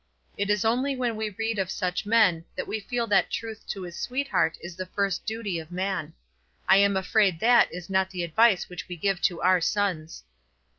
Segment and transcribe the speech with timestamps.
[0.35, 3.83] It is only when we read of such men that we feel that truth to
[3.83, 6.15] his sweetheart is the first duty of man.
[6.67, 10.23] I am afraid that it is not the advice which we give to our sons.